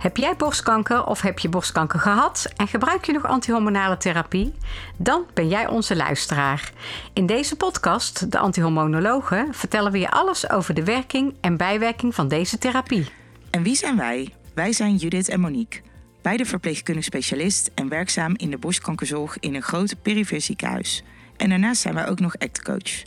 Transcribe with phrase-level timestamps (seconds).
[0.00, 4.54] Heb jij borstkanker of heb je borstkanker gehad en gebruik je nog antihormonale therapie?
[4.96, 6.72] Dan ben jij onze luisteraar.
[7.12, 12.28] In deze podcast, De Antihormonologen, vertellen we je alles over de werking en bijwerking van
[12.28, 13.08] deze therapie.
[13.50, 14.34] En wie zijn wij?
[14.54, 15.80] Wij zijn Judith en Monique.
[16.22, 21.02] Beide verpleegkundig specialist en werkzaam in de borstkankerzorg in een groot perifere ziekenhuis.
[21.36, 23.02] En daarnaast zijn wij ook nog ACT-coach.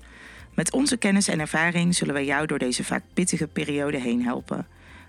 [0.54, 4.68] Met onze kennis en ervaring zullen wij jou door deze vaak pittige periode heen helpen.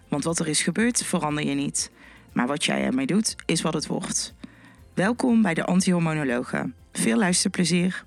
[0.08, 1.90] Want wat er is gebeurd, verander je niet.
[2.32, 4.34] Maar wat jij ermee doet, is wat het wordt.
[4.94, 6.74] Welkom bij de Antihormonologen.
[6.92, 8.04] Veel luisterplezier.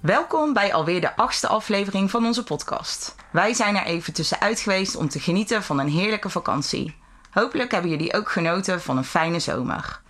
[0.00, 3.14] Welkom bij alweer de achtste aflevering van onze podcast.
[3.30, 6.94] Wij zijn er even tussenuit geweest om te genieten van een heerlijke vakantie.
[7.30, 10.00] Hopelijk hebben jullie ook genoten van een fijne zomer.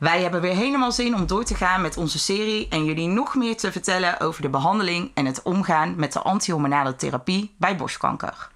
[0.00, 3.34] Wij hebben weer helemaal zin om door te gaan met onze serie en jullie nog
[3.34, 8.48] meer te vertellen over de behandeling en het omgaan met de antihormonale therapie bij borstkanker.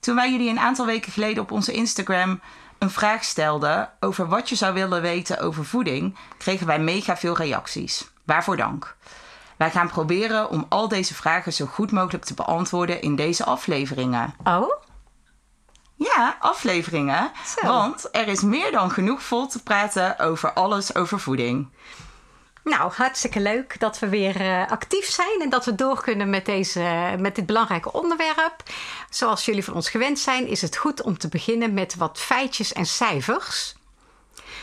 [0.00, 2.40] Toen wij jullie een aantal weken geleden op onze Instagram
[2.78, 7.36] een vraag stelden over wat je zou willen weten over voeding, kregen wij mega veel
[7.36, 8.10] reacties.
[8.24, 8.96] Waarvoor dank.
[9.56, 14.34] Wij gaan proberen om al deze vragen zo goed mogelijk te beantwoorden in deze afleveringen.
[14.44, 14.85] Oh?
[15.96, 17.30] Ja, afleveringen.
[17.46, 17.66] Zo.
[17.66, 21.68] Want er is meer dan genoeg vol te praten over alles over voeding.
[22.64, 26.46] Nou, hartstikke leuk dat we weer eh, actief zijn en dat we door kunnen met,
[26.46, 28.62] deze, met dit belangrijke onderwerp.
[29.10, 32.72] Zoals jullie van ons gewend zijn, is het goed om te beginnen met wat feitjes
[32.72, 33.74] en cijfers.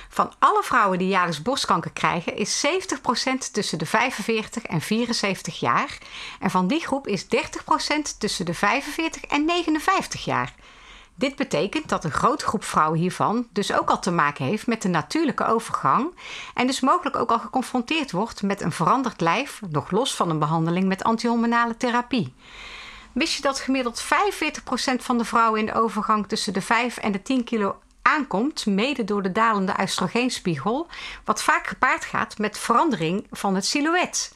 [0.09, 5.97] Van alle vrouwen die jaarlijks borstkanker krijgen, is 70% tussen de 45 en 74 jaar.
[6.39, 7.27] En van die groep is 30%
[8.17, 10.53] tussen de 45 en 59 jaar.
[11.15, 14.81] Dit betekent dat een grote groep vrouwen hiervan dus ook al te maken heeft met
[14.81, 16.07] de natuurlijke overgang
[16.53, 20.39] en dus mogelijk ook al geconfronteerd wordt met een veranderd lijf, nog los van een
[20.39, 22.33] behandeling met antihormonale therapie.
[23.11, 24.05] Wist je dat gemiddeld 45%
[24.99, 29.03] van de vrouwen in de overgang tussen de 5 en de 10 kilo aankomt, mede
[29.03, 30.87] door de dalende oestrogeenspiegel,
[31.23, 34.35] wat vaak gepaard gaat met verandering van het silhouet.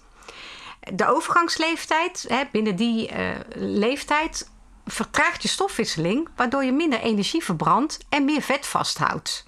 [0.94, 4.50] De overgangsleeftijd, binnen die uh, leeftijd
[4.88, 9.46] vertraagt je stofwisseling, waardoor je minder energie verbrandt en meer vet vasthoudt.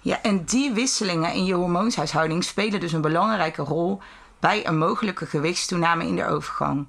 [0.00, 4.00] Ja, en die wisselingen in je hormoonshuishouding spelen dus een belangrijke rol
[4.40, 6.86] bij een mogelijke gewichtstoename in de overgang.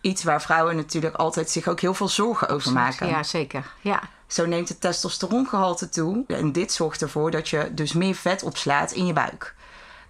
[0.00, 3.08] Iets waar vrouwen natuurlijk altijd zich ook heel veel zorgen over maken.
[3.08, 3.72] Ja, zeker.
[3.80, 4.00] Ja.
[4.26, 8.92] Zo neemt het testosterongehalte toe en dit zorgt ervoor dat je dus meer vet opslaat
[8.92, 9.54] in je buik.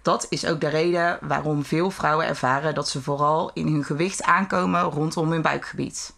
[0.01, 4.23] Dat is ook de reden waarom veel vrouwen ervaren dat ze vooral in hun gewicht
[4.23, 6.13] aankomen rondom hun buikgebied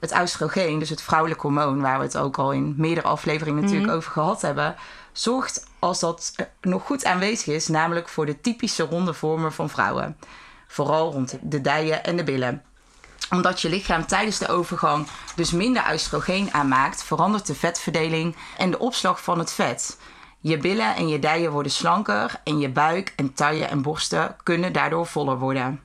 [0.00, 3.92] het oestrogeen, dus het vrouwelijk hormoon, waar we het ook al in meerdere afleveringen natuurlijk
[3.92, 4.76] over gehad hebben,
[5.12, 10.16] zorgt als dat nog goed aanwezig is, namelijk voor de typische ronde vormen van vrouwen.
[10.66, 12.62] Vooral rond de dijen en de billen
[13.30, 18.78] omdat je lichaam tijdens de overgang dus minder oestrogeen aanmaakt, verandert de vetverdeling en de
[18.78, 19.98] opslag van het vet.
[20.40, 24.72] Je billen en je dijen worden slanker en je buik en taille en borsten kunnen
[24.72, 25.80] daardoor voller worden.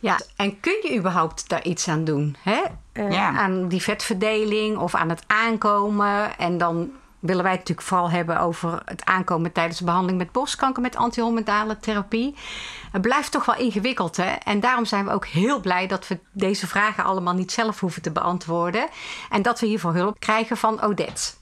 [0.00, 2.36] Ja, en kun je überhaupt daar iets aan doen?
[2.42, 2.60] Hè?
[2.92, 3.30] Uh, Ja.
[3.30, 6.38] Aan die vetverdeling of aan het aankomen.
[6.38, 10.32] En dan willen wij het natuurlijk vooral hebben over het aankomen tijdens de behandeling met
[10.32, 12.34] borstkanker met antihormonale therapie.
[12.92, 14.30] Het blijft toch wel ingewikkeld, hè?
[14.30, 18.02] En daarom zijn we ook heel blij dat we deze vragen allemaal niet zelf hoeven
[18.02, 18.88] te beantwoorden.
[19.30, 21.32] En dat we hiervoor hulp krijgen van Odette.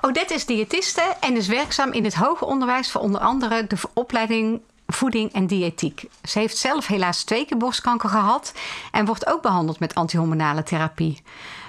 [0.00, 4.60] Odette is diëtiste en is werkzaam in het hoger onderwijs voor onder andere de opleiding
[4.92, 6.04] voeding en diëtiek.
[6.22, 8.52] Ze heeft zelf helaas twee keer borstkanker gehad
[8.92, 11.22] en wordt ook behandeld met antihormonale therapie.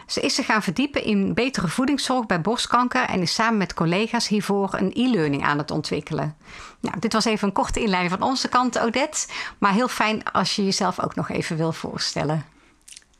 [0.07, 4.27] Ze is zich gaan verdiepen in betere voedingszorg bij borstkanker en is samen met collega's
[4.27, 6.35] hiervoor een e-learning aan het ontwikkelen.
[6.79, 9.27] Nou, dit was even een korte inleiding van onze kant, Odette.
[9.57, 12.45] Maar heel fijn als je jezelf ook nog even wil voorstellen.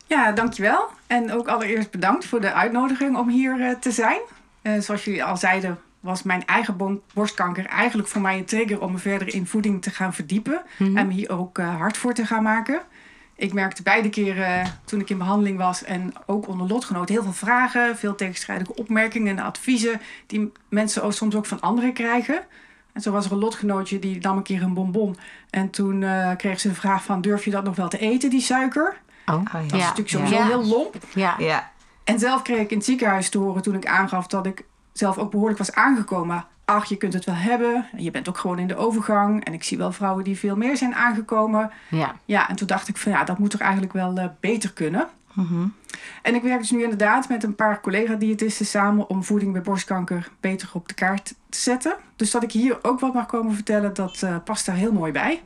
[0.06, 0.88] Ja, dankjewel.
[1.06, 4.20] En ook allereerst bedankt voor de uitnodiging om hier uh, te zijn.
[4.62, 8.92] Uh, zoals jullie al zeiden, was mijn eigen borstkanker eigenlijk voor mij een trigger om
[8.92, 10.62] me verder in voeding te gaan verdiepen.
[10.78, 10.96] Mm -hmm.
[10.96, 12.80] En me hier ook uh, hard voor te gaan maken.
[13.36, 17.32] Ik merkte beide keren toen ik in behandeling was en ook onder lotgenoten heel veel
[17.32, 22.40] vragen, veel tegenstrijdige opmerkingen en adviezen die mensen soms ook van anderen krijgen.
[22.92, 25.16] En zo was er een lotgenootje die nam een keer een bonbon
[25.50, 28.30] en toen uh, kreeg ze de vraag van durf je dat nog wel te eten,
[28.30, 28.96] die suiker?
[29.26, 30.46] Oh, dat is natuurlijk sowieso ja.
[30.46, 30.96] heel lomp.
[31.14, 31.34] Ja.
[31.38, 31.72] ja.
[32.04, 34.64] En zelf kreeg ik in het ziekenhuis te horen toen ik aangaf dat ik
[35.00, 36.44] zelf ook behoorlijk was aangekomen.
[36.64, 37.86] Ach, je kunt het wel hebben.
[37.96, 39.44] Je bent ook gewoon in de overgang.
[39.44, 41.70] En ik zie wel vrouwen die veel meer zijn aangekomen.
[41.88, 42.14] Ja.
[42.24, 45.08] Ja, en toen dacht ik van ja, dat moet toch eigenlijk wel uh, beter kunnen.
[45.32, 45.74] Mm -hmm.
[46.22, 50.30] En ik werk dus nu inderdaad met een paar collega-diëtisten samen om voeding bij borstkanker
[50.40, 51.96] beter op de kaart te zetten.
[52.16, 55.12] Dus dat ik hier ook wat mag komen vertellen, dat uh, past daar heel mooi
[55.12, 55.42] bij.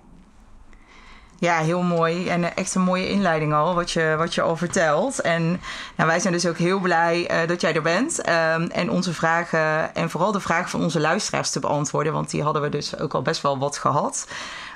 [1.39, 2.29] Ja, heel mooi.
[2.29, 5.21] En echt een mooie inleiding al, wat je, wat je al vertelt.
[5.21, 5.61] En
[5.97, 8.29] nou, wij zijn dus ook heel blij uh, dat jij er bent.
[8.29, 12.13] Um, en onze vragen, en vooral de vragen van onze luisteraars te beantwoorden.
[12.13, 14.29] Want die hadden we dus ook al best wel wat gehad.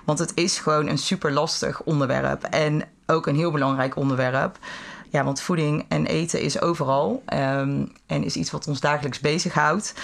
[0.04, 2.42] Want het is gewoon een super lastig onderwerp.
[2.42, 4.58] En ook een heel belangrijk onderwerp.
[5.10, 7.22] Ja, want voeding en eten is overal.
[7.34, 9.94] Um, en is iets wat ons dagelijks bezighoudt.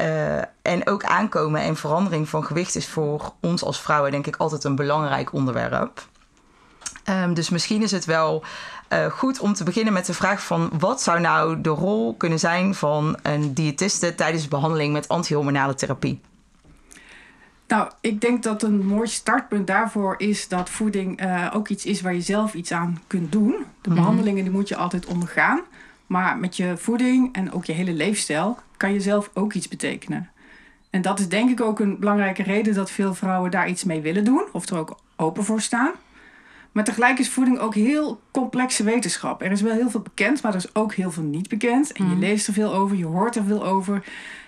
[0.00, 4.36] Uh, en ook aankomen en verandering van gewicht is voor ons als vrouwen, denk ik,
[4.36, 6.08] altijd een belangrijk onderwerp.
[7.08, 8.44] Um, dus misschien is het wel
[8.92, 12.38] uh, goed om te beginnen met de vraag van wat zou nou de rol kunnen
[12.38, 16.20] zijn van een diëtiste tijdens behandeling met antihormonale therapie?
[17.68, 22.00] Nou, ik denk dat een mooi startpunt daarvoor is dat voeding uh, ook iets is
[22.00, 23.54] waar je zelf iets aan kunt doen.
[23.80, 25.60] De behandelingen die moet je altijd ondergaan.
[26.10, 30.30] Maar met je voeding en ook je hele leefstijl kan je zelf ook iets betekenen.
[30.90, 34.00] En dat is denk ik ook een belangrijke reden dat veel vrouwen daar iets mee
[34.00, 35.90] willen doen of er ook open voor staan.
[36.72, 39.42] Maar tegelijk is voeding ook heel complexe wetenschap.
[39.42, 41.92] Er is wel heel veel bekend, maar er is ook heel veel niet bekend.
[41.92, 44.04] En je leest er veel over, je hoort er veel over.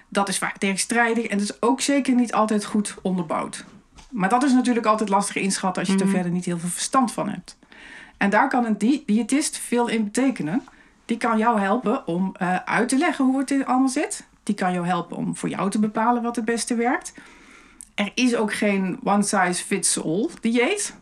[0.08, 3.64] Dat is vaak tegenstrijdig en het is ook zeker niet altijd goed onderbouwd.
[4.10, 7.12] Maar dat is natuurlijk altijd lastig inschatten als je er verder niet heel veel verstand
[7.12, 7.58] van hebt.
[8.16, 10.62] En daar kan een diëtist veel in betekenen.
[11.12, 14.26] Die kan jou helpen om uh, uit te leggen hoe het allemaal zit.
[14.42, 17.14] Die kan jou helpen om voor jou te bepalen wat het beste werkt.
[17.94, 20.96] Er is ook geen one size fits all dieet.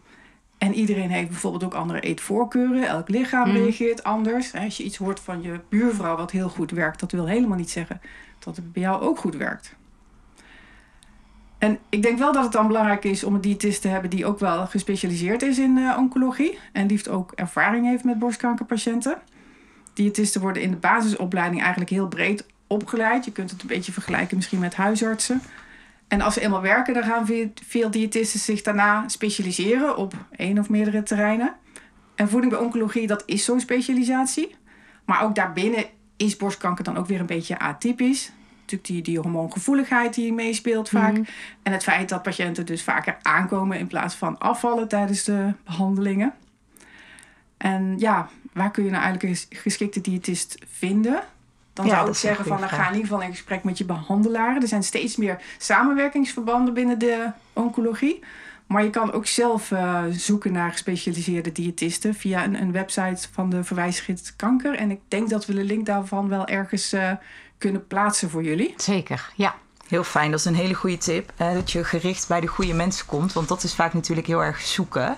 [0.58, 2.86] En iedereen heeft bijvoorbeeld ook andere eetvoorkeuren.
[2.86, 3.56] Elk lichaam mm.
[3.56, 4.54] reageert anders.
[4.54, 7.70] Als je iets hoort van je buurvrouw wat heel goed werkt, dat wil helemaal niet
[7.70, 8.00] zeggen
[8.38, 9.76] dat het bij jou ook goed werkt.
[11.58, 14.26] En ik denk wel dat het dan belangrijk is om een diëtist te hebben die
[14.26, 19.18] ook wel gespecialiseerd is in uh, oncologie en liefst ook ervaring heeft met borstkankerpatiënten.
[19.92, 23.24] Diëtisten worden in de basisopleiding eigenlijk heel breed opgeleid.
[23.24, 25.42] Je kunt het een beetje vergelijken misschien met huisartsen.
[26.08, 27.26] En als ze eenmaal werken, dan gaan
[27.66, 31.54] veel diëtisten zich daarna specialiseren op één of meerdere terreinen.
[32.14, 34.56] En voeding bij oncologie, dat is zo'n specialisatie.
[35.04, 35.84] Maar ook daarbinnen
[36.16, 38.32] is borstkanker dan ook weer een beetje atypisch.
[38.60, 41.12] Natuurlijk die, die hormoongevoeligheid die meespeelt vaak.
[41.12, 41.24] Mhm.
[41.62, 46.34] En het feit dat patiënten dus vaker aankomen in plaats van afvallen tijdens de behandelingen.
[47.56, 51.22] En ja, waar kun je nou eigenlijk een geschikte diëtist vinden?
[51.72, 54.56] Dan zou ik zeggen van, dan ga in ieder geval in gesprek met je behandelaar.
[54.56, 58.22] Er zijn steeds meer samenwerkingsverbanden binnen de oncologie.
[58.66, 63.50] Maar je kan ook zelf uh, zoeken naar gespecialiseerde diëtisten via een, een, website van
[63.50, 64.74] de verwijsgids kanker.
[64.74, 67.10] En ik denk dat we de link daarvan wel ergens uh,
[67.58, 68.74] kunnen plaatsen voor jullie.
[68.76, 69.54] Zeker, ja.
[69.88, 71.32] Heel fijn, dat is een hele goede tip.
[71.36, 73.32] Hè, dat je gericht bij de goede mensen komt.
[73.32, 75.08] Want dat is vaak natuurlijk heel erg zoeken.
[75.08, 75.16] Uh,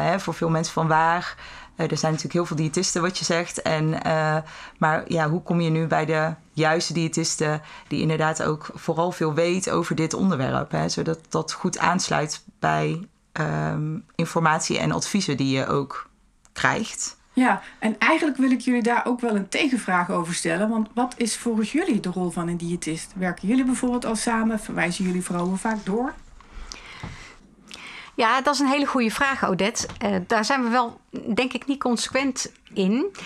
[0.00, 1.36] hè, voor veel mensen van waar
[1.76, 3.62] uh, er zijn natuurlijk heel veel diëtisten, wat je zegt.
[3.62, 4.36] En, uh,
[4.78, 9.34] maar ja, hoe kom je nu bij de juiste diëtisten die inderdaad ook vooral veel
[9.34, 10.70] weet over dit onderwerp?
[10.70, 13.06] Hè, zodat dat goed aansluit bij
[13.40, 16.10] um, informatie en adviezen die je ook
[16.52, 17.16] krijgt.
[17.32, 20.68] Ja, en eigenlijk wil ik jullie daar ook wel een tegenvraag over stellen.
[20.68, 23.12] Want wat is volgens jullie de rol van een diëtist?
[23.16, 24.60] Werken jullie bijvoorbeeld al samen?
[24.60, 26.14] Verwijzen jullie vrouwen vaak door?
[28.16, 29.88] Ja, dat is een hele goede vraag, Odette.
[30.04, 31.00] Uh, daar zijn we wel,
[31.34, 33.16] denk ik, niet consequent in.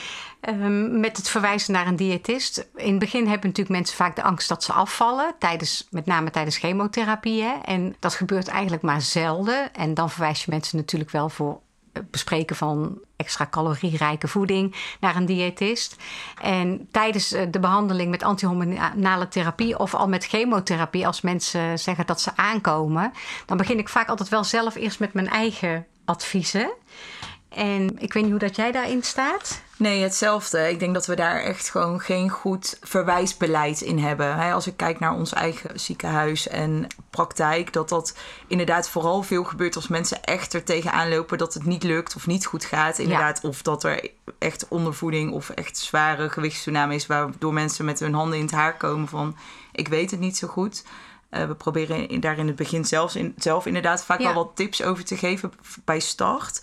[0.48, 2.68] Um, met het verwijzen naar een diëtist.
[2.76, 6.30] In het begin hebben natuurlijk mensen vaak de angst dat ze afvallen, tijdens, met name
[6.30, 7.42] tijdens chemotherapie.
[7.42, 7.52] Hè?
[7.64, 9.74] En dat gebeurt eigenlijk maar zelden.
[9.74, 11.60] En dan verwijs je mensen natuurlijk wel voor
[12.10, 15.96] bespreken van extra calorierijke voeding naar een diëtist.
[16.42, 22.06] En tijdens eh, de behandeling met antihormonale therapie of al met chemotherapie, als mensen zeggen
[22.06, 23.12] dat ze aankomen,
[23.46, 26.70] dan begin ik vaak altijd wel zelf eerst met mijn eigen adviezen.
[27.48, 29.62] En ik weet niet hoe dat jij daarin staat.
[29.80, 30.70] Nee, hetzelfde.
[30.70, 34.52] Ik denk dat we daar echt gewoon geen goed verwijsbeleid in hebben.
[34.52, 39.76] Als ik kijk naar ons eigen ziekenhuis en praktijk, dat dat inderdaad vooral veel gebeurt
[39.76, 42.98] als mensen echt er tegenaan lopen dat het niet lukt of niet goed gaat.
[42.98, 48.14] Inderdaad, of dat er echt ondervoeding of echt zware gewichtstoename is, waardoor mensen met hun
[48.14, 49.36] handen in het haar komen van
[49.72, 50.84] ik weet het niet zo goed.
[51.30, 54.82] Uh, we proberen daar in het begin zelfs in, zelf inderdaad vaak wel wat tips
[54.82, 55.52] over te geven
[55.84, 56.62] bij start.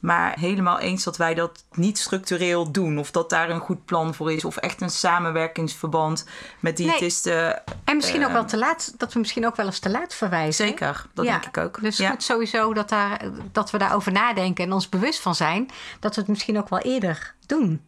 [0.00, 2.98] Maar helemaal eens dat wij dat niet structureel doen.
[2.98, 4.44] Of dat daar een goed plan voor is.
[4.44, 6.26] Of echt een samenwerkingsverband
[6.60, 7.42] met diëtisten.
[7.42, 7.54] Nee.
[7.84, 8.94] En misschien ook wel te laat.
[8.96, 10.66] Dat we misschien ook wel eens te laat verwijzen.
[10.66, 11.80] Zeker, dat denk ik ook.
[11.80, 14.64] Dus goed sowieso dat, daar, dat we daarover nadenken.
[14.64, 15.70] En ons bewust van zijn.
[16.00, 17.86] Dat we het misschien ook wel eerder doen.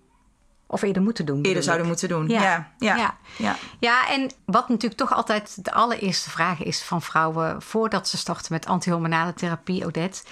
[0.71, 1.43] Of eerder moeten doen.
[1.43, 2.29] Eerder zouden moeten doen.
[2.29, 2.43] Ja.
[2.43, 2.71] Ja.
[2.79, 3.17] ja.
[3.37, 3.57] ja.
[3.79, 4.09] Ja.
[4.09, 8.67] en wat natuurlijk toch altijd de allereerste vraag is van vrouwen voordat ze starten met
[8.67, 10.23] antihormonale therapie, Odette.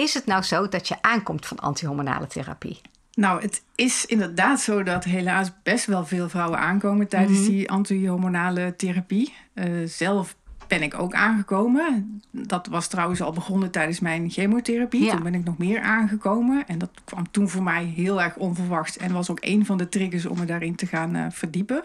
[0.00, 2.80] Is het nou zo dat je aankomt van antihormonale therapie?
[3.14, 7.48] Nou, het is inderdaad zo dat helaas best wel veel vrouwen aankomen tijdens mhm.
[7.48, 9.34] die antihormonale therapie.
[9.54, 12.20] Uh, zelf ben ik ook aangekomen.
[12.30, 15.04] Dat was trouwens al begonnen tijdens mijn chemotherapie.
[15.04, 15.10] Ja.
[15.12, 16.66] Toen ben ik nog meer aangekomen.
[16.66, 18.96] En dat kwam toen voor mij heel erg onverwachts.
[18.96, 21.84] En was ook een van de triggers om me daarin te gaan eh, verdiepen.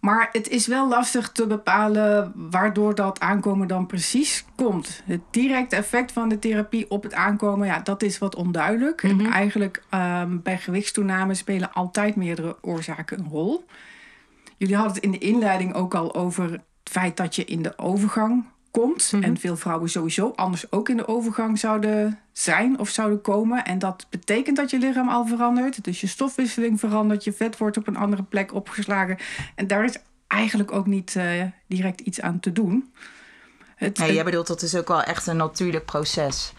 [0.00, 5.02] Maar het is wel lastig te bepalen waardoor dat aankomen dan precies komt.
[5.04, 9.02] Het directe effect van de therapie op het aankomen, ja, dat is wat onduidelijk.
[9.02, 13.64] En Eigenlijk ehm, bij gewichtstoename spelen altijd meerdere oorzaken een rol.
[14.56, 17.78] Jullie hadden het in de inleiding ook al over het feit dat je in de
[17.78, 18.44] overgang
[18.80, 19.12] komt.
[19.20, 23.64] En veel vrouwen sowieso anders ook in de overgang zouden zijn of zouden komen.
[23.64, 25.84] En dat betekent dat je lichaam al verandert.
[25.84, 29.18] Dus je stofwisseling verandert, je vet wordt op een andere plek opgeslagen.
[29.54, 32.92] En daar is eigenlijk ook niet eh, direct iets aan te doen.
[33.76, 36.52] Het, Ja, jij bedoelt dat is ook wel echt een natuurlijk proces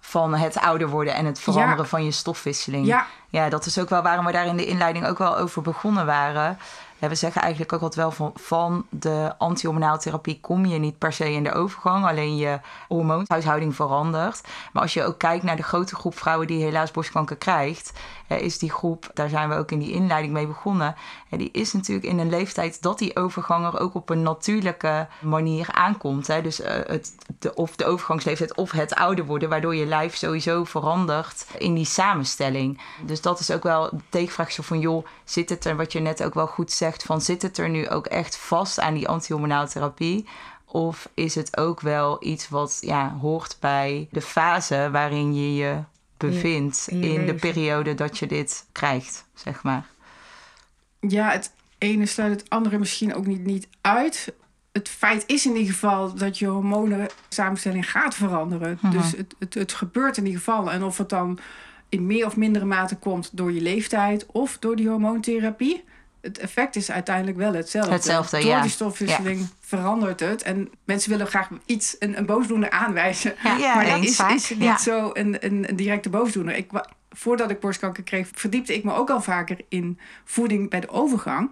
[0.00, 1.88] van het ouder worden en het veranderen Ja.
[1.88, 2.86] van je stofwisseling.
[2.86, 3.06] Ja.
[3.28, 6.06] ja, dat is ook wel waarom we daar in de inleiding ook wel over begonnen
[6.06, 6.58] waren.
[6.98, 11.32] We zeggen eigenlijk ook altijd wel van, van de anti-hormonaaltherapie kom je niet per se
[11.32, 12.06] in de overgang.
[12.06, 14.40] Alleen je hormoonhuishouding verandert.
[14.72, 17.92] Maar als je ook kijkt naar de grote groep vrouwen die helaas borstkanker krijgt,
[18.28, 20.94] is die groep, daar zijn we ook in die inleiding mee begonnen.
[21.30, 25.08] eh, die is natuurlijk in een leeftijd dat die overgang er ook op een natuurlijke
[25.20, 26.26] manier aankomt.
[26.26, 30.64] Dus eh, het, de, of de overgangsleeftijd of het ouder worden, waardoor je lijf sowieso
[30.64, 32.80] verandert in die samenstelling.
[33.06, 36.00] Dus dat is ook wel de tegenvraag zo van, joh, zit het er, wat je
[36.00, 39.08] net ook wel goed zegt, van zit het er nu ook echt vast aan die
[39.08, 40.26] anti-hormonaaltherapie?
[40.70, 45.78] Of is het ook wel iets wat ja, hoort bij de fase waarin je je
[46.18, 49.86] bevindt in de periode dat je dit krijgt, zeg maar.
[51.00, 54.32] Ja, het ene sluit het andere misschien ook niet, niet uit.
[54.72, 58.78] Het feit is in ieder geval dat je hormonen samenstelling gaat veranderen.
[58.90, 60.72] Dus het, het, het gebeurt in ieder geval.
[60.72, 61.38] En of het dan
[61.88, 65.84] in meer of mindere mate komt door je leeftijd of door die hormoontherapie.
[66.20, 67.92] Het effect is uiteindelijk wel hetzelfde.
[67.92, 68.62] Hetzelfde, door ja.
[68.62, 70.42] die stofwisseling verandert het.
[70.42, 73.34] En mensen willen graag iets, een, een boosdoener aanwijzen.
[73.44, 74.78] Ja, Ja, maar dat eens is, is niet Ja.
[74.78, 76.54] zo een, een, een directe boosdoener.
[76.56, 76.70] Ik,
[77.10, 81.50] voordat ik borstkanker kreeg, verdiepte ik me ook al vaker in voeding bij de overgang.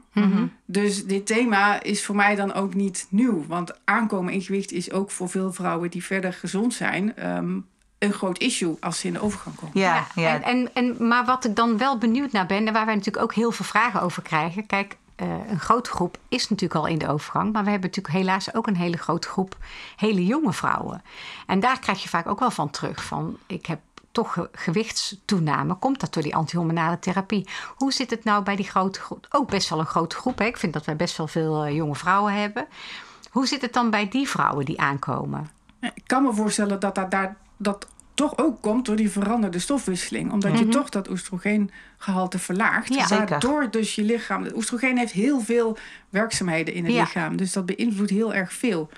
[0.67, 3.47] Dus dit thema is voor mij dan ook niet nieuw.
[3.47, 7.17] Want aankomen in gewicht is ook voor veel vrouwen die verder gezond zijn...
[7.17, 7.59] ehm,
[7.99, 9.81] een groot issue als ze in de overgang komen.
[9.81, 10.35] Ja, ja.
[10.35, 13.25] En, en, en, maar wat ik dan wel benieuwd naar ben, en waar wij natuurlijk
[13.25, 14.67] ook heel veel vragen over krijgen.
[14.67, 17.53] Kijk, eh, een grote groep is natuurlijk al in de overgang.
[17.53, 19.57] Maar we hebben natuurlijk helaas ook een hele grote groep
[19.97, 21.03] hele jonge vrouwen.
[21.47, 23.05] En daar krijg je vaak ook wel van terug.
[23.05, 23.81] Van ik heb
[24.13, 25.75] toch ge- gewichtstoename.
[25.75, 27.49] Komt dat door die antihormonale therapie?
[27.77, 29.27] Hoe zit het nou bij die grote groep?
[29.31, 30.39] Ook best wel een grote groep.
[30.39, 30.45] Hè?
[30.45, 32.67] Ik vind dat wij best wel veel eh, jonge vrouwen hebben.
[33.31, 35.51] Hoe zit het dan bij die vrouwen die aankomen?
[35.81, 40.33] Ik kan me voorstellen dat dat, daar, dat toch ook komt door die veranderde stofwisseling.
[40.33, 42.95] Omdat je toch dat oestrogeengehalte verlaagt.
[42.95, 43.29] Ja, zeker.
[43.29, 44.43] waardoor dus je lichaam...
[44.43, 45.77] Het oestrogeen heeft heel veel
[46.09, 47.01] werkzaamheden in het Ja.
[47.01, 47.37] lichaam.
[47.37, 48.89] Dus dat beïnvloedt heel erg veel.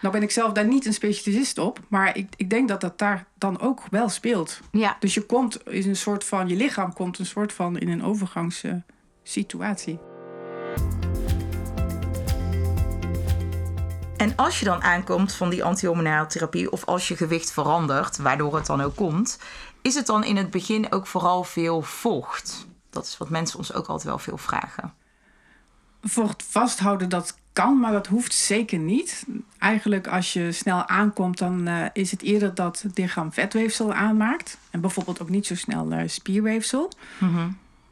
[0.00, 1.80] Nou ben ik zelf daar niet een specialist op.
[1.88, 4.60] Maar ik, ik denk dat dat daar dan ook wel speelt.
[4.72, 6.48] Ja, Dus je komt in een soort van...
[6.48, 9.98] Je lichaam komt een soort van in een overgangssituatie.
[14.18, 18.66] En als je dan aankomt van die anti-hormonaaltherapie of als je gewicht verandert, waardoor het
[18.66, 19.38] dan ook komt,
[19.82, 22.66] is het dan in het begin ook vooral veel vocht?
[22.90, 24.94] Dat is wat mensen ons ook altijd wel veel vragen.
[26.02, 29.24] Vocht vasthouden, dat kan, maar dat hoeft zeker niet.
[29.58, 34.58] Eigenlijk als je snel aankomt, dan eh, is het eerder dat het lichaam vetweefsel aanmaakt.
[34.70, 36.92] En bijvoorbeeld ook niet zo snel spierweefsel.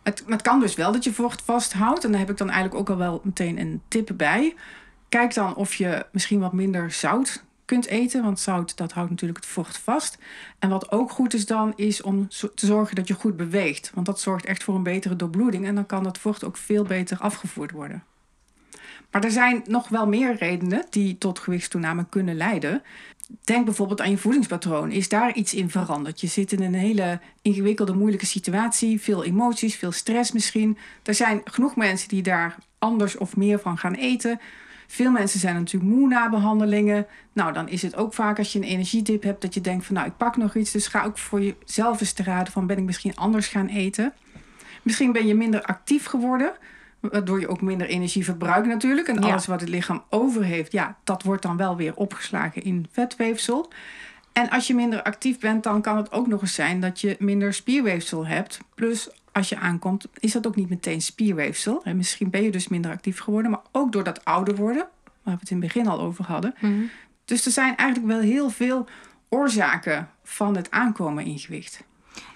[0.02, 2.04] Het, maar het kan dus wel dat je vocht vasthoudt.
[2.04, 4.54] En daar heb ik dan eigenlijk ook al wel meteen een tip bij.
[5.08, 8.22] Kijk dan of je misschien wat minder zout kunt eten.
[8.22, 10.18] Want zout, dat houdt natuurlijk het vocht vast.
[10.58, 13.90] En wat ook goed is dan, is om te zorgen dat je goed beweegt.
[13.94, 15.66] Want dat zorgt echt voor een betere doorbloeding.
[15.66, 18.04] En dan kan dat vocht ook veel beter afgevoerd worden.
[19.10, 22.82] Maar er zijn nog wel meer redenen die tot gewichtstoename kunnen leiden.
[23.44, 24.90] Denk bijvoorbeeld aan je voedingspatroon.
[24.90, 26.20] Is daar iets in veranderd?
[26.20, 29.00] Je zit in een hele ingewikkelde, moeilijke situatie.
[29.00, 30.78] Veel emoties, veel stress misschien.
[31.02, 34.40] Er zijn genoeg mensen die daar anders of meer van gaan eten.
[34.86, 37.06] Veel mensen zijn natuurlijk moe na behandelingen.
[37.32, 39.94] Nou, dan is het ook vaak als je een energiedip hebt dat je denkt van
[39.94, 40.70] nou, ik pak nog iets.
[40.70, 44.12] Dus ga ook voor jezelf eens te raden van ben ik misschien anders gaan eten.
[44.82, 46.52] Misschien ben je minder actief geworden.
[47.00, 49.08] Waardoor je ook minder energie verbruikt natuurlijk.
[49.08, 49.28] En Ja.
[49.30, 53.72] alles wat het lichaam over heeft, ja, dat wordt dan wel weer opgeslagen in vetweefsel.
[54.32, 57.16] En als je minder actief bent, dan kan het ook nog eens zijn dat je
[57.18, 58.58] minder spierweefsel hebt.
[58.74, 61.80] Plus, als je aankomt, is dat ook niet meteen spierweefsel.
[61.84, 64.88] En misschien ben je dus minder actief geworden, maar ook door dat ouder worden,
[65.22, 66.54] waar we het in het begin al over hadden.
[67.24, 68.86] Dus er zijn eigenlijk wel heel veel
[69.28, 71.84] oorzaken van het aankomen in gewicht.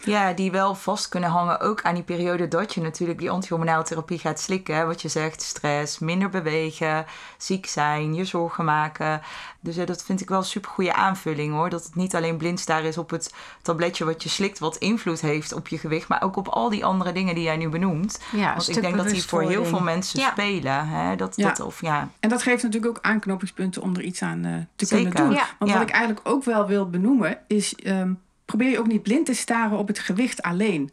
[0.04, 3.82] Ja, die wel vast kunnen hangen ook aan die periode dat je natuurlijk die antihormonale
[3.84, 4.74] therapie gaat slikken.
[4.76, 4.86] Hè?
[4.86, 7.06] Wat je zegt, stress, minder bewegen,
[7.38, 9.20] ziek zijn, je zorgen maken.
[9.60, 11.70] Dus ja, dat vind ik wel een super goede aanvulling hoor.
[11.70, 15.52] Dat het niet alleen blind is op het tabletje wat je slikt, wat invloed heeft
[15.52, 18.20] op je gewicht, maar ook op al die andere dingen die jij nu benoemt.
[18.32, 20.30] Ja, Want ik denk dat die voor heel veel mensen Ja.
[20.30, 20.88] spelen.
[20.88, 21.16] Hè?
[21.16, 21.48] Dat, Ja.
[21.48, 22.08] dat, of, ja.
[22.20, 25.04] En dat geeft natuurlijk ook aanknopingspunten om er iets aan eh, te Zeker.
[25.12, 25.36] kunnen doen.
[25.38, 25.46] Ja.
[25.58, 27.74] Want wat ik eigenlijk ook wel wil benoemen is...
[27.74, 28.12] ehm,
[28.50, 30.90] probeer je ook niet blind te staren op het gewicht alleen.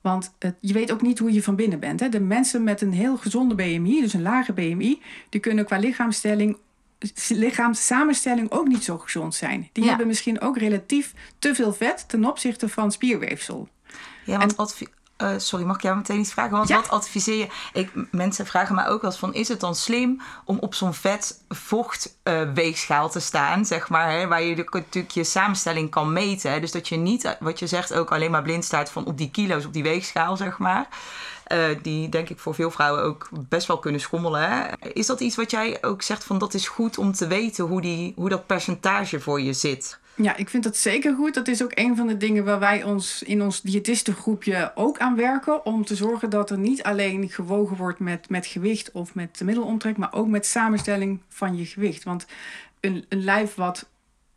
[0.00, 2.00] Want het- je weet ook niet hoe je van binnen bent.
[2.00, 2.08] Hè?
[2.08, 5.02] De mensen met een heel gezonde BMI, dus een lage BMI...
[5.28, 6.56] die kunnen qua lichaamsstelling,
[7.28, 9.68] lichaamssamenstelling ook niet zo gezond zijn.
[9.72, 9.88] Die Ja.
[9.88, 12.08] hebben misschien ook relatief te veel vet...
[12.08, 13.68] ten opzichte van spierweefsel.
[14.24, 14.86] Ja, want advi-
[15.16, 16.56] eh, sorry, mag ik jou meteen iets vragen?
[16.56, 16.76] Want Ja.
[16.76, 17.48] wat adviseer je?
[17.72, 19.34] Ik, mensen vragen mij ook wel eens van...
[19.34, 24.10] is het dan slim om op zo'n vet vocht eh, weegschaal te staan, zeg maar...
[24.10, 26.50] Hè, waar je de, natuurlijk je samenstelling kan meten.
[26.50, 26.60] Hè?
[26.60, 28.90] Dus dat je niet, eh, wat je zegt, ook alleen maar blind staat...
[28.90, 30.88] van op die kilo's, op die weegschaal, zeg maar...
[31.82, 34.50] Die denk ik voor veel vrouwen ook best wel kunnen schommelen.
[34.50, 34.64] Hè?
[34.92, 37.80] Is dat iets wat jij ook zegt van dat is goed om te weten hoe,
[37.80, 39.98] die, hoe dat percentage voor je zit?
[40.16, 41.34] Ja, ik vind dat zeker goed.
[41.34, 45.16] Dat is ook een van de dingen waar wij ons in ons diëtistengroepje ook aan
[45.16, 45.66] werken.
[45.66, 49.44] Om te zorgen dat er niet alleen gewogen wordt met, met gewicht of met de
[49.44, 52.04] middelomtrek, maar ook met samenstelling van je gewicht.
[52.04, 52.26] Want
[52.80, 53.88] een, een lijf wat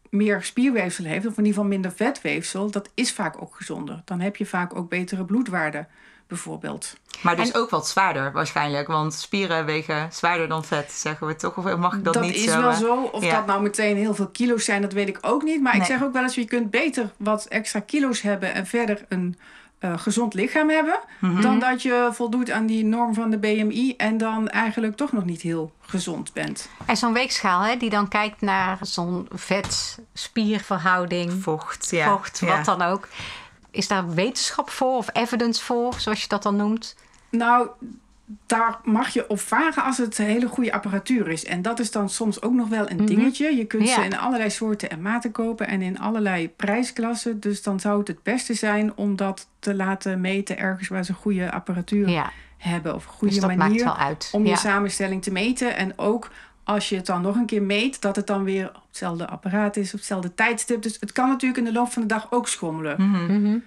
[0.10, 4.02] meer spierweefsel heeft, of in ieder geval minder vetweefsel, dat is vaak ook gezonder.
[4.06, 5.88] Dan heb je vaak ook betere bloedwaarden,
[6.30, 6.96] bijvoorbeeld.
[7.22, 8.88] Maar dus En- ook wat zwaarder waarschijnlijk.
[8.88, 11.58] Want spieren wegen zwaarder dan vet, zeggen we toch?
[11.58, 12.62] Of mag ik dat, Dat, niet is zo?
[12.62, 12.78] wel eh?
[12.78, 13.10] zo.
[13.12, 13.36] Of ja.
[13.36, 15.62] dat nou meteen heel veel kilo's zijn, dat weet ik ook niet.
[15.62, 19.06] Maar ik zeg ook wel eens, je kunt beter wat extra kilo's hebben en verder
[19.10, 19.38] een
[19.80, 21.00] eh, gezond lichaam hebben.
[21.20, 21.42] Mhm.
[21.42, 25.26] Dan dat je voldoet aan die norm van de BMI en dan eigenlijk toch nog
[25.26, 26.70] niet heel gezond bent.
[26.86, 32.10] En zo'n weegschaal hè, die dan kijkt naar zo'n vet-spierverhouding, Vocht, ja.
[32.12, 32.56] vocht, ja.
[32.56, 33.08] wat dan ook.
[33.72, 36.96] Is daar wetenschap voor of evidence voor, zoals je dat dan noemt?
[37.30, 37.70] Nou,
[38.46, 41.46] daar mag je op vragen als het hele goede apparatuur is.
[41.46, 43.56] En dat is dan soms ook nog wel een dingetje.
[43.56, 47.40] Je kunt ze in allerlei soorten en maten kopen en in allerlei prijsklassen.
[47.40, 51.14] Dus dan zou het het beste zijn om dat te laten meten ergens waar ze
[51.14, 52.96] goede apparatuur Ja, hebben.
[52.96, 54.30] Of een goede dus dat maakt manier wel uit.
[54.32, 55.76] om je samenstelling te meten.
[55.76, 56.32] En ook
[56.70, 59.76] als je het dan nog een keer meet, dat het dan weer op hetzelfde apparaat
[59.78, 60.82] is, op hetzelfde tijdstip.
[60.82, 63.12] Dus het kan natuurlijk in de loop van de dag ook schommelen.
[63.12, 63.58] Mhm.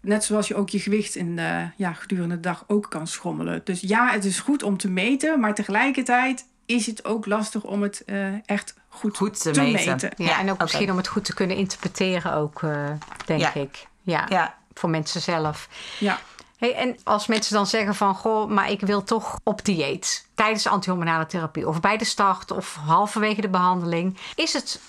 [0.00, 3.60] Net zoals je ook je gewicht in de, ja, gedurende de dag ook kan schommelen.
[3.64, 7.82] Dus ja, het is goed om te meten, maar tegelijkertijd is het ook lastig om
[7.82, 9.90] het eh, echt goed, Goed te, te meten.
[9.92, 10.10] meten.
[10.16, 12.90] Ja, en ook misschien om het goed te kunnen interpreteren ook, eh,
[13.26, 13.54] denk Ja.
[13.54, 13.86] ik.
[14.02, 15.68] Ja, Ja, voor mensen zelf.
[16.00, 16.18] Ja.
[16.64, 20.62] Hey, en als mensen dan zeggen van, goh, maar ik wil toch op dieet tijdens
[20.62, 24.80] de antihormonale therapie of bij de start of halverwege de behandeling, is het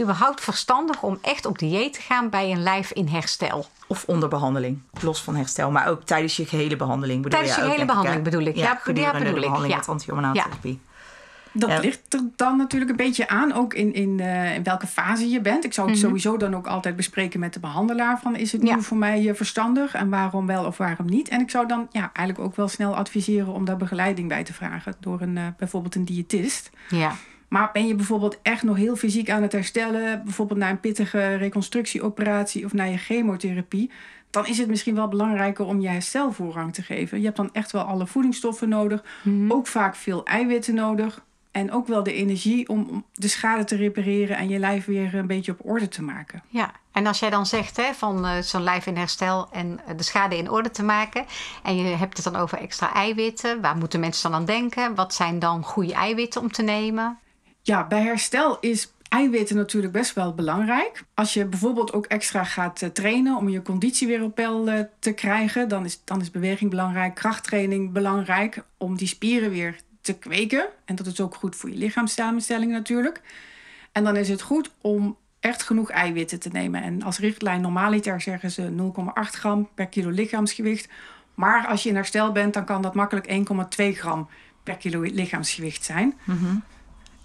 [0.00, 3.66] überhaupt verstandig om echt op dieet te gaan bij een lijf in herstel?
[3.86, 4.80] of onder behandeling.
[5.00, 7.22] Los van herstel, maar ook tijdens je gehele behandeling.
[7.22, 8.56] Bedoel Tijdens je ook, hele behandeling bedoel ik.
[8.56, 9.78] Ja, ja, gedurende bedoel de ik, behandeling ja.
[9.78, 10.42] met antihormonale Ja.
[10.42, 10.80] therapie.
[11.58, 11.78] Dat Ja.
[11.78, 15.40] ligt er dan natuurlijk een beetje aan, ook in, in, eh, in welke fase je
[15.40, 15.64] bent.
[15.64, 16.06] Ik zou het Mhm.
[16.06, 18.18] sowieso dan ook altijd bespreken met de behandelaar.
[18.20, 18.74] Van is het Ja.
[18.74, 21.28] nu voor mij eh, verstandig en waarom wel of waarom niet?
[21.28, 24.52] En ik zou dan ja, eigenlijk ook wel snel adviseren om daar begeleiding bij te
[24.52, 24.94] vragen.
[25.00, 26.70] Door een, eh, bijvoorbeeld een diëtist.
[26.88, 27.12] Ja,
[27.48, 31.34] Maar ben je bijvoorbeeld echt nog heel fysiek aan het herstellen, bijvoorbeeld na een pittige
[31.34, 33.90] reconstructieoperatie of na je chemotherapie,
[34.30, 37.18] dan is het misschien wel belangrijker om je herstel voorrang te geven.
[37.18, 39.04] Je hebt dan echt wel alle voedingsstoffen nodig,
[39.48, 41.24] ook vaak veel eiwitten nodig
[41.56, 45.26] en ook wel de energie om de schade te repareren en je lijf weer een
[45.26, 46.42] beetje op orde te maken.
[46.48, 46.72] ja.
[46.92, 50.02] En als jij dan zegt hè, van eh, zo'n lijf in herstel en eh, de
[50.02, 51.24] schade in orde te maken.
[51.62, 53.60] En je hebt het dan over extra eiwitten.
[53.60, 54.94] Waar moeten mensen dan aan denken?
[54.94, 57.18] Wat zijn dan goede eiwitten om te nemen?
[57.62, 61.04] Ja, bij herstel is eiwitten natuurlijk best wel belangrijk.
[61.14, 65.12] Als je bijvoorbeeld ook extra gaat eh, trainen om je conditie weer op peil te
[65.12, 70.66] krijgen, dan is, dan is beweging belangrijk, krachttraining belangrijk om die spieren weer te kweken.
[70.84, 73.20] En dat is ook goed voor je lichaamssamenstelling natuurlijk.
[73.92, 76.82] En dan is het goed om echt genoeg eiwitten te nemen.
[76.82, 80.88] En als richtlijn normaliter zeggen ze 0,8 gram per kilo lichaamsgewicht.
[81.34, 84.28] Maar als je in herstel bent, dan kan dat makkelijk 1,2 gram
[84.62, 86.14] per kilo lichaamsgewicht zijn.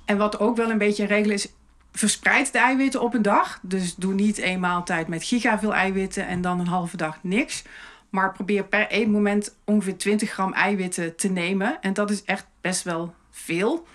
[0.05, 1.47] En wat ook wel een beetje een regel is,
[1.91, 3.59] verspreid de eiwitten op een dag.
[3.61, 7.63] Dus doe niet één maaltijd met giga veel eiwitten en dan een halve dag niks.
[8.11, 11.81] Maar probeer per één moment ongeveer 20 gram eiwitten te nemen.
[11.81, 13.87] En dat is echt best wel veel.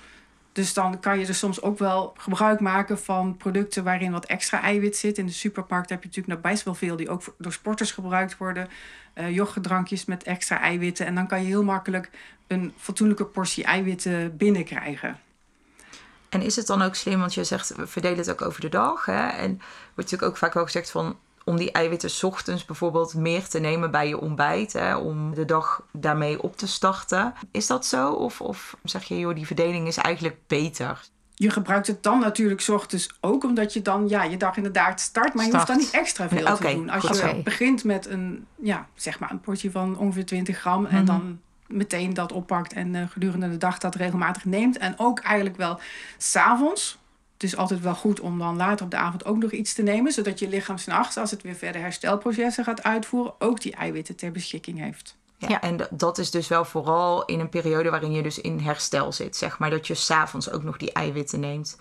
[0.53, 4.63] Dus dan kan je er soms ook wel gebruik maken van producten waarin wat extra
[4.63, 5.19] eiwit zit.
[5.19, 8.37] In de supermarkt heb je natuurlijk nog best wel veel die ook door sporters gebruikt
[8.37, 8.69] worden.
[9.29, 11.07] Yoghurtdrankjes met extra eiwitten.
[11.07, 12.11] En dan kan je heel makkelijk
[12.47, 15.21] een fatsoenlijke portie eiwitten binnenkrijgen.
[16.29, 18.69] En is het dan ook slim, want je zegt, we verdelen het ook over de
[18.69, 19.05] dag.
[19.05, 19.27] Hè?
[19.27, 21.17] En wordt natuurlijk ook vaak wel gezegd van
[21.49, 24.73] om die eiwitten 's ochtends bijvoorbeeld meer te nemen bij je ontbijt.
[24.73, 27.35] Hè, om de dag daarmee op te starten.
[27.51, 28.11] Is dat zo?
[28.13, 31.01] Of, of zeg je, joh, die verdeling is eigenlijk beter?
[31.35, 35.01] Je gebruikt het dan natuurlijk 's ochtends ook omdat je dan ja, je dag inderdaad
[35.01, 35.35] start.
[35.35, 36.91] Maar je hoeft dan niet extra veel te doen.
[36.91, 40.87] Als goed je begint met een, ja, zeg maar een portie van ongeveer 20 gram.
[40.87, 41.07] En Mhm.
[41.07, 44.79] dan meteen dat oppakt en eh, gedurende de dag dat regelmatig neemt.
[44.79, 45.81] En ook eigenlijk wel
[46.19, 46.99] s'avonds.
[47.37, 49.83] Het is altijd wel goed om dan later op de avond ook nog iets te
[49.83, 50.13] nemen.
[50.13, 54.33] Zodat je lichaam s'nachts, als het weer verder herstelprocessen gaat uitvoeren, ook die eiwitten ter
[54.33, 55.17] beschikking heeft.
[55.39, 55.61] Ja, Ja.
[55.61, 59.37] En dat is dus wel vooral in een periode waarin je dus in herstel zit.
[59.37, 61.77] Zeg maar dat je s'avonds ook nog die eiwitten neemt.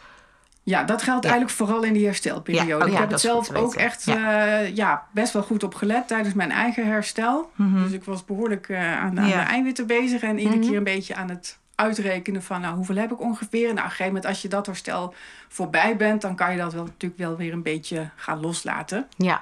[0.63, 1.29] Ja, dat geldt Ja.
[1.29, 2.67] eigenlijk vooral in die herstelperiode.
[2.69, 3.81] Ja, oh ik heb het zelf ook weten.
[3.81, 4.59] echt ja.
[4.59, 7.51] ja, best wel goed op gelet tijdens mijn eigen herstel.
[7.55, 9.43] Dus ik was behoorlijk eh, aan, aan Ja.
[9.43, 10.21] de eiwitten bezig.
[10.21, 10.67] En iedere Mhm.
[10.67, 13.69] keer een beetje aan het uitrekenen van nou, hoeveel heb ik ongeveer.
[13.69, 15.13] En nou, op een gegeven moment als je dat herstel
[15.47, 16.21] voorbij bent...
[16.21, 19.07] dan kan je dat wel, natuurlijk wel weer een beetje gaan loslaten.
[19.17, 19.41] Ja.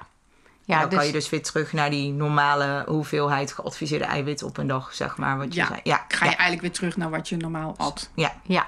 [0.66, 4.68] Ja, dan kan je dus weer terug naar die normale hoeveelheid geadviseerde eiwitten op een
[4.68, 5.38] dag, zeg maar.
[5.38, 5.68] Wat je Ja.
[5.68, 5.80] zei.
[5.84, 8.10] Ja, Ga je ja, eigenlijk weer terug naar wat je normaal at.
[8.16, 8.32] ja.
[8.44, 8.68] Ja.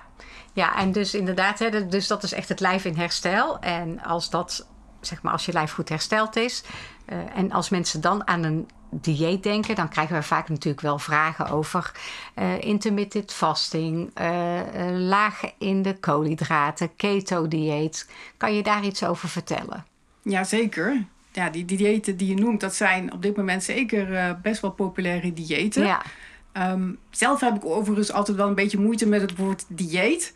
[0.53, 3.59] ja, en dus inderdaad, hè, dat- dus dat is echt het lijf in herstel.
[3.59, 4.67] En als dat,
[5.01, 6.63] zeg maar, als je lijf goed hersteld is.
[7.05, 8.69] eh, en als mensen dan aan een
[9.01, 11.91] dieet denken, dan krijgen we vaak natuurlijk wel vragen over
[12.33, 18.09] eh, intermittent fasting, eh, laag in de koolhydraten, keto-dieet.
[18.37, 19.85] Kan je daar iets over vertellen?
[20.21, 21.05] Jazeker.
[21.31, 24.71] Ja, die, die diëten die je noemt, dat zijn op dit moment zeker best wel
[24.71, 25.85] populaire diëten.
[25.85, 26.01] Ja,
[26.55, 30.33] Ehm, zelf heb ik overigens altijd wel een beetje moeite met het woord dieet.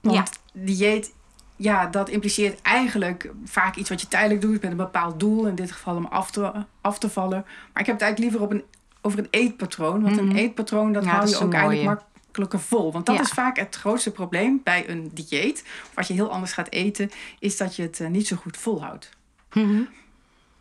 [0.00, 1.12] Want dieet,
[1.60, 5.46] ja, dat impliceert eigenlijk vaak iets wat je tijdelijk doet met een bepaald doel.
[5.46, 7.44] In dit geval om af te, af te vallen.
[7.72, 8.64] Maar ik heb het eigenlijk liever op een,
[9.00, 10.02] over een eetpatroon.
[10.02, 10.24] Want Mhm.
[10.30, 12.92] een eetpatroon, dat Ja, hou dat je ook eigenlijk makkelijker vol.
[12.92, 13.20] Want dat Ja.
[13.20, 15.64] is vaak het grootste probleem bij een dieet.
[15.90, 18.56] Of als je heel anders gaat eten, is dat je het eh, niet zo goed
[18.56, 19.10] volhoudt.
[19.52, 19.80] Mhm.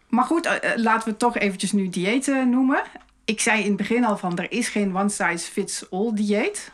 [0.09, 2.81] Maar goed, eh, eh, laten we toch eventjes nu diëten noemen.
[3.25, 6.71] Ik zei in het begin al van, er is geen one size fits all dieet.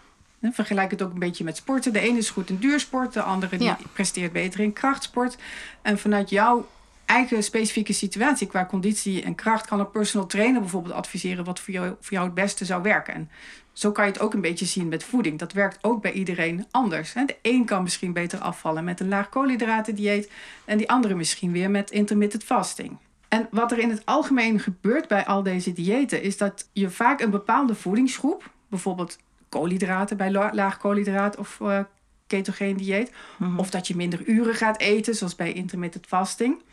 [0.53, 1.93] Vergelijk het ook een beetje met sporten.
[1.93, 5.37] De ene is goed in duursport, de andere die presteert beter in krachtsport.
[5.81, 6.67] En vanuit jouw
[7.05, 9.67] eigen specifieke situatie qua conditie en kracht...
[9.67, 13.13] kan een personal trainer bijvoorbeeld adviseren wat voor jou, voor jou het beste zou werken.
[13.13, 13.29] En
[13.73, 15.39] zo kan je het ook een beetje zien met voeding.
[15.39, 17.13] Dat werkt ook bij iedereen anders.
[17.13, 20.31] De een kan misschien beter afvallen met een laag koolhydratendieet...
[20.65, 22.97] en die andere misschien weer met intermittent fasting.
[23.27, 26.21] En wat er in het algemeen gebeurt bij al deze diëten...
[26.21, 28.51] is dat je vaak een bepaalde voedingsgroep...
[28.69, 29.17] bijvoorbeeld
[29.49, 31.79] koolhydraten bij la- laag koolhydraat of eh
[32.27, 33.11] ketogeen dieet...
[33.57, 36.63] of dat je minder uren gaat eten, zoals bij intermittent fasting...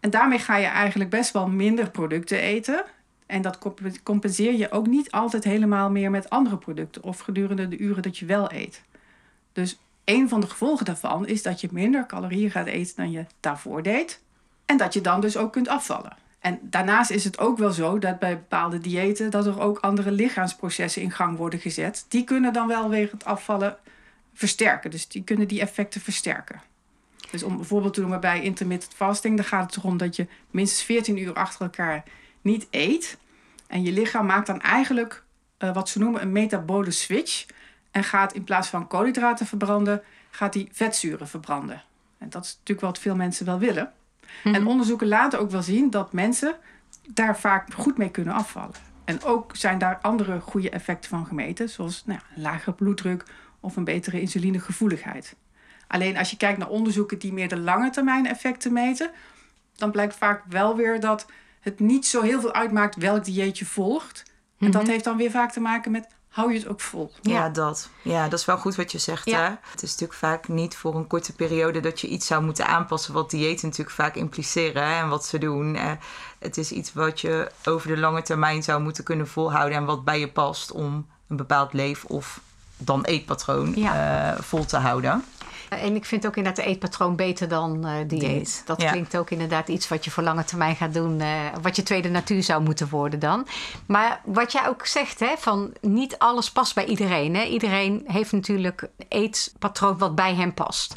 [0.00, 2.84] En daarmee ga je eigenlijk best wel minder producten eten.
[3.26, 7.68] En dat comp- compenseer je ook niet altijd helemaal meer met andere producten of gedurende
[7.68, 8.82] de uren dat je wel eet.
[9.52, 13.24] Dus een van de gevolgen daarvan is dat je minder calorieën gaat eten dan je
[13.40, 14.22] daarvoor deed.
[14.66, 16.16] En dat je dan dus ook kunt afvallen.
[16.38, 20.10] En daarnaast is het ook wel zo dat bij bepaalde diëten dat er ook andere
[20.10, 22.04] lichaamsprocessen in gang worden gezet.
[22.08, 23.76] Die kunnen dan wel weer het afvallen
[24.34, 24.90] versterken.
[24.90, 26.60] Dus die kunnen die effecten versterken.
[27.30, 30.82] Dus om bijvoorbeeld te noemen bij intermittent fasting, dan gaat het erom dat je minstens
[30.82, 32.02] 14 uur achter elkaar
[32.40, 33.18] niet eet.
[33.66, 35.22] En je lichaam maakt dan eigenlijk
[35.58, 37.46] eh, wat ze noemen een metabole switch.
[37.90, 41.82] En gaat in plaats van koolhydraten verbranden, gaat die vetzuren verbranden.
[42.18, 43.92] En dat is natuurlijk wat veel mensen wel willen.
[44.44, 46.56] En onderzoeken laten ook wel zien dat mensen
[47.08, 48.74] daar vaak goed mee kunnen afvallen.
[49.04, 53.24] En ook zijn daar andere goede effecten van gemeten, zoals nou, ja, een lagere bloeddruk
[53.60, 55.36] of een betere insulinegevoeligheid.
[55.86, 59.10] Alleen als je kijkt naar onderzoeken die meer de lange termijn effecten meten,
[59.76, 61.26] dan blijkt vaak wel weer dat
[61.60, 64.22] het niet zo heel veel uitmaakt welk dieet je volgt.
[64.58, 67.12] En dat heeft dan weer vaak te maken met hou je het ook vol.
[67.20, 67.48] Ja, Ja.
[67.48, 67.88] dat.
[68.02, 69.24] Ja, dat is wel goed wat je zegt.
[69.30, 69.38] Ja.
[69.42, 69.50] Hè?
[69.70, 73.12] Het is natuurlijk vaak niet voor een korte periode dat je iets zou moeten aanpassen.
[73.14, 75.76] Wat diëten natuurlijk vaak impliceren hè, en wat ze doen.
[75.76, 75.90] Eh,
[76.38, 79.78] het is iets wat je over de lange termijn zou moeten kunnen volhouden.
[79.78, 82.40] En wat bij je past om een bepaald leef- of
[82.76, 84.32] dan eetpatroon Ja.
[84.34, 85.24] eh, vol te houden.
[85.68, 88.20] En ik vind ook inderdaad de eetpatroon beter dan eh dieet.
[88.20, 88.90] Dieet, Dat ja.
[88.90, 91.20] klinkt ook inderdaad iets wat je voor lange termijn gaat doen.
[91.20, 91.28] eh,
[91.62, 93.46] wat je tweede natuur zou moeten worden dan.
[93.86, 97.34] Maar wat jij ook zegt, hè, van niet alles past bij iedereen.
[97.36, 97.42] Hè?
[97.44, 100.94] Iedereen heeft natuurlijk een eetpatroon wat bij hem past.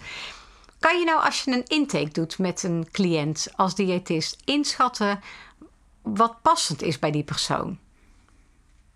[0.80, 5.20] Kan je nou als je een intake doet met een cliënt als diëtist inschatten
[6.02, 7.78] wat passend is bij die persoon?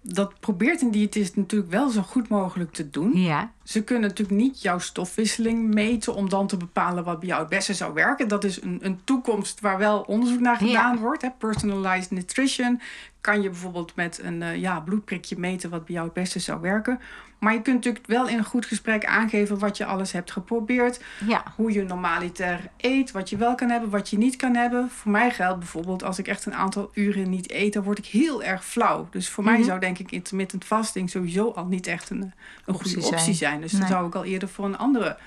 [0.07, 3.11] Dat probeert een diëtist natuurlijk wel zo goed mogelijk te doen.
[3.13, 3.51] Ja.
[3.63, 7.49] Ze kunnen natuurlijk niet jouw stofwisseling meten om dan te bepalen wat bij jou het
[7.49, 8.27] beste zou werken.
[8.27, 11.21] Dat is een, een toekomst waar wel onderzoek naar gedaan wordt.
[11.21, 11.29] Hè.
[11.37, 12.81] Personalized nutrition
[13.21, 16.61] kan je bijvoorbeeld met een uh, ja, bloedprikje meten wat bij jou het beste zou
[16.61, 16.99] werken.
[17.39, 21.03] Maar je kunt natuurlijk wel in een goed gesprek aangeven wat je alles hebt geprobeerd.
[21.27, 21.43] Ja.
[21.55, 24.89] Hoe je normaliter eet, wat je wel kan hebben, wat je niet kan hebben.
[24.89, 28.05] Voor mij geldt bijvoorbeeld als ik echt een aantal uren niet eet, dan word ik
[28.05, 29.07] heel erg flauw.
[29.11, 29.65] Dus voor mij mhm.
[29.65, 32.33] zou denk ik intermittent fasting sowieso al niet echt een,
[32.65, 33.61] een goede optie zijn.
[33.61, 35.17] Dus dan zou ik al eerder voor een andere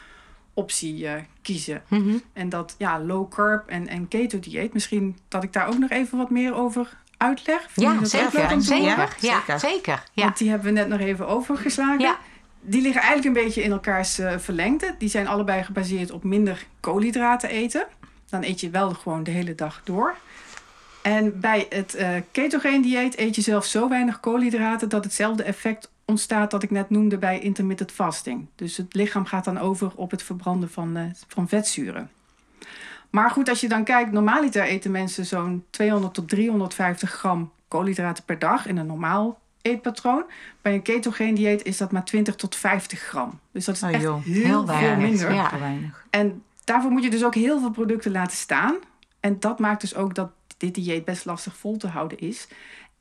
[0.54, 1.82] optie uh, kiezen.
[1.88, 2.16] Mhm.
[2.32, 5.90] En dat ja, low carb en, en keto dieet, misschien dat ik daar ook nog
[5.90, 7.68] even wat meer over uitleg?
[7.74, 8.62] Ja, zeker.
[8.62, 9.08] Zeker.
[9.20, 10.02] Ja, zeker.
[10.12, 10.24] Ja.
[10.24, 12.00] Want die hebben we net nog even overgeslagen.
[12.00, 12.18] Ja.
[12.60, 14.94] Die liggen eigenlijk een beetje in elkaars uh, verlengde.
[14.98, 17.86] Die zijn allebei gebaseerd op minder koolhydraten eten.
[18.28, 20.14] Dan eet je wel gewoon de hele dag door.
[21.02, 25.90] En bij het uh, ketogeen dieet eet je zelf zo weinig koolhydraten dat hetzelfde effect
[26.04, 28.46] ontstaat dat ik net noemde bij intermittent fasting.
[28.54, 32.10] Dus het lichaam gaat dan over op het verbranden van, uh, van vetzuren.
[33.10, 38.24] Maar goed, als je dan kijkt, normaliter eten mensen zo'n 200 tot 350 gram koolhydraten
[38.24, 40.24] per dag in een normaal eetpatroon.
[40.62, 43.40] Bij een ketogeen dieet is dat maar 20 tot 50 gram.
[43.52, 45.32] Dus dat is oh, echt heel, heel veel minder.
[45.32, 45.50] Ja.
[46.10, 48.76] En daarvoor moet je dus ook heel veel producten laten staan.
[49.20, 52.48] En dat maakt dus ook dat dit dieet best lastig vol te houden is.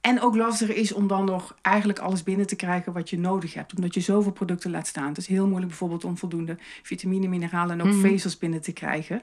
[0.02, 3.54] En ook lastiger is om dan nog eigenlijk alles binnen te krijgen wat je nodig
[3.54, 3.76] hebt.
[3.76, 5.08] Omdat je zoveel producten laat staan.
[5.08, 8.08] Het is heel moeilijk bijvoorbeeld om voldoende vitamine, mineralen en ook mhm.
[8.08, 9.22] vezels binnen te krijgen.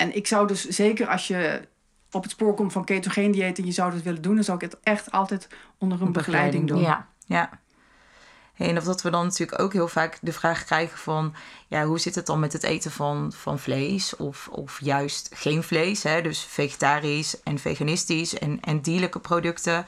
[0.00, 1.68] En ik zou dus zeker als je
[2.10, 4.56] op het spoor komt van ketogeen dieet en je zou dat willen doen, dan zou
[4.56, 6.80] ik het echt altijd onder een begeleiding, doen.
[6.80, 7.50] Ja, ja.
[8.60, 11.34] En of dat we dan natuurlijk ook heel vaak de vraag krijgen van...
[11.68, 15.62] ja, hoe zit het dan met het eten van, van vlees of, of juist geen
[15.62, 16.02] vlees?
[16.02, 16.22] Hè?
[16.22, 19.86] Dus vegetarisch en veganistisch en, en dierlijke producten.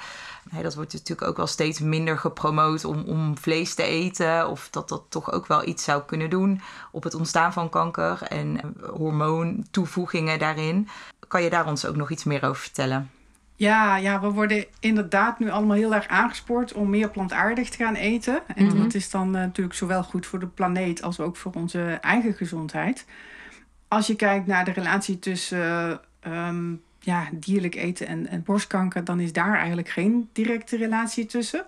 [0.62, 4.48] dat wordt natuurlijk ook wel steeds minder gepromoot om, om vlees te eten...
[4.48, 8.22] of dat dat toch ook wel iets zou kunnen doen op het ontstaan van kanker...
[8.22, 10.88] en hormoontoevoegingen daarin.
[11.28, 13.10] Kan je daar ons ook nog iets meer over vertellen?
[13.62, 17.94] Ja, ja, we worden inderdaad nu allemaal heel erg aangespoord om meer plantaardig te gaan
[17.94, 18.42] eten.
[18.54, 18.76] En mhm.
[18.76, 22.34] dat is dan uh, natuurlijk zowel goed voor de planeet als ook voor onze eigen
[22.34, 23.04] gezondheid.
[23.88, 26.48] Als je kijkt naar de relatie tussen uh,
[26.98, 31.64] ja, dierlijk eten en, en borstkanker, dan is daar eigenlijk geen directe relatie tussen.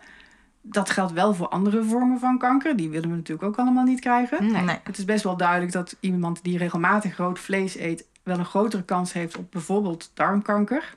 [0.61, 2.76] Dat geldt wel voor andere vormen van kanker.
[2.76, 4.52] Die willen we natuurlijk ook allemaal niet krijgen.
[4.52, 4.78] Nee.
[4.83, 8.83] Het is best wel duidelijk dat iemand die regelmatig rood vlees eet, wel een grotere
[8.83, 10.94] kans heeft op bijvoorbeeld darmkanker.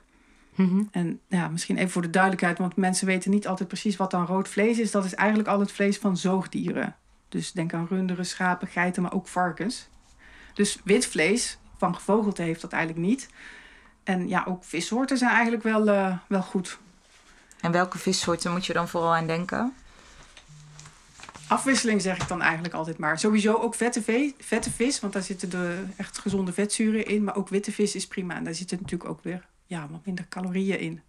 [0.58, 0.82] Mhm.
[0.90, 4.26] En ja, misschien even voor de duidelijkheid, want mensen weten niet altijd precies wat dan
[4.26, 4.90] rood vlees is.
[4.90, 6.96] Dat is eigenlijk al het vlees van zoogdieren.
[7.28, 9.88] Dus denk aan runderen, schapen, geiten, maar ook varkens.
[10.54, 13.28] Dus wit vlees van gevogelte heeft dat eigenlijk niet.
[14.04, 16.78] En ja, ook vissoorten zijn eigenlijk wel, uh, wel goed.
[17.60, 19.74] En welke vissoorten moet je dan vooral aan denken?
[21.48, 23.18] Afwisseling zeg ik dan eigenlijk altijd maar.
[23.18, 27.24] Sowieso ook vette, vette vis, want daar zitten de echt gezonde vetzuren in.
[27.24, 28.34] Maar ook witte vis is prima.
[28.36, 31.00] En daar zitten natuurlijk ook weer ja, wat minder calorieën in.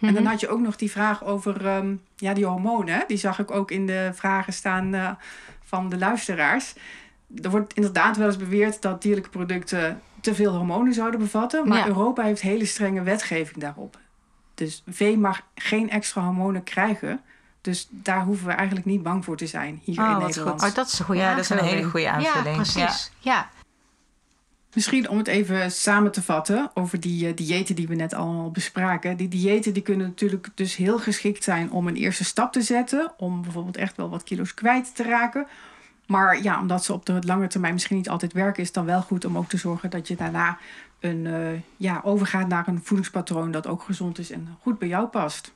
[0.00, 0.30] En dan mhm.
[0.30, 3.04] had je ook nog die vraag over ehm, ja, die hormonen.
[3.06, 5.10] Die zag ik ook in de vragen staan uh,
[5.64, 6.74] van de luisteraars.
[7.42, 11.68] Er wordt inderdaad wel eens beweerd dat dierlijke producten te veel hormonen zouden bevatten.
[11.68, 13.98] Maar Europa heeft hele strenge wetgeving daarop.
[14.54, 17.20] Dus vee mag geen extra hormonen krijgen.
[17.60, 20.62] Dus daar hoeven we eigenlijk niet bang voor te zijn hier oh, in Nederland.
[20.62, 22.46] Oh, dat is een goede ja, dat is een hele goede aanvulling.
[22.46, 23.10] Ja, precies.
[23.18, 23.50] ja.
[24.76, 28.50] Misschien om het even samen te vatten over die uh, diëten die we net allemaal
[28.50, 29.16] bespraken.
[29.16, 33.12] Die diëten die kunnen natuurlijk dus heel geschikt zijn om een eerste stap te zetten.
[33.16, 35.46] Om bijvoorbeeld echt wel wat kilo's kwijt te raken.
[36.06, 38.84] Maar ja, omdat ze op de lange termijn misschien niet altijd werken, is het dan
[38.84, 40.58] wel goed om ook te zorgen dat je daarna
[41.00, 45.06] een, uh, ja, overgaat naar een voedingspatroon dat ook gezond is en goed bij jou
[45.06, 45.54] past.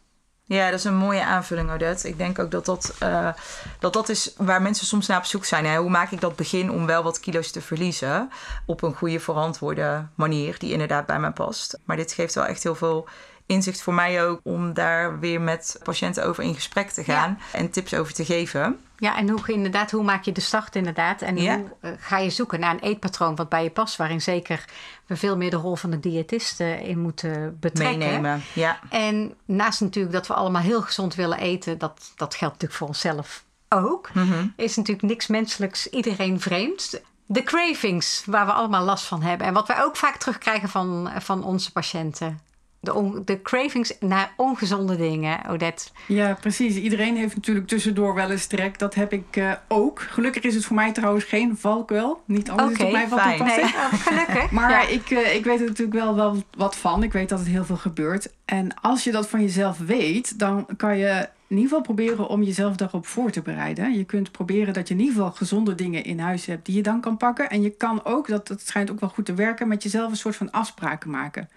[0.56, 2.08] Ja, dat is een mooie aanvulling, Odette.
[2.08, 3.32] Ik denk ook dat dat, uh,
[3.78, 5.66] dat, dat is waar mensen soms naar op zoek zijn.
[5.66, 5.76] Hè?
[5.76, 8.30] Hoe maak ik dat begin om wel wat kilo's te verliezen?
[8.66, 11.78] Op een goede, verantwoorde manier die inderdaad bij mij past.
[11.84, 13.08] Maar dit geeft wel echt heel veel
[13.50, 17.70] inzicht voor mij ook om daar weer met patiënten over in gesprek te gaan en
[17.70, 18.80] tips over te geven.
[18.98, 21.22] Ja, en hoe, inderdaad, hoe maak je de start inderdaad?
[21.22, 24.64] En hoe eh, ga je zoeken naar een eetpatroon wat bij je past, waarin zeker
[25.06, 27.98] we veel meer de rol van de diëtist in moeten betrekken.
[27.98, 28.78] Meenemen, ja.
[28.88, 32.88] En naast natuurlijk dat we allemaal heel gezond willen eten, dat, dat geldt natuurlijk voor
[32.88, 34.46] onszelf ook, mhm.
[34.56, 37.00] is natuurlijk niks menselijks iedereen vreemd.
[37.26, 39.46] De cravings, waar we allemaal last van hebben.
[39.46, 42.40] En wat wij ook vaak terugkrijgen van, van onze patiënten
[42.80, 45.88] de, de cravings naar ongezonde dingen, Odette.
[46.06, 46.76] Ja, precies.
[46.76, 48.78] Iedereen heeft natuurlijk tussendoor wel eens trek.
[48.78, 50.00] Dat heb ik uh, ook.
[50.00, 52.22] Gelukkig is het voor mij trouwens geen valkuil.
[52.24, 53.66] Niet alles okay, is op mij van toepassing.
[53.66, 54.50] Nee, oh, gelukkig.
[54.60, 54.88] maar ja.
[54.88, 57.02] ik, uh, ik weet er natuurlijk wel, wel wat van.
[57.02, 58.32] Ik weet dat het heel veel gebeurt.
[58.44, 62.42] En als je dat van jezelf weet, dan kan je in ieder geval proberen om
[62.42, 63.96] jezelf daarop voor te bereiden.
[63.96, 66.82] Je kunt proberen dat je in ieder geval gezonde dingen in huis hebt die je
[66.82, 67.50] dan kan pakken.
[67.50, 70.16] En je kan ook, dat, dat schijnt ook wel goed te werken, met jezelf een
[70.16, 71.48] soort van afspraken maken.